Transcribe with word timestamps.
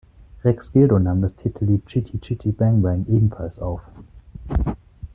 Rex 0.43 0.71
Gildo 0.71 0.97
nahm 0.97 1.21
das 1.21 1.35
Titellied 1.35 1.85
Chitty 1.85 2.17
Chitty 2.21 2.51
Bang 2.53 2.81
Bang 2.81 3.05
ebenfalls 3.07 3.59
auf. 3.59 3.81